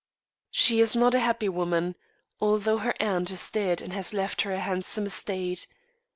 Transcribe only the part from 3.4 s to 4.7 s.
dead and has left her a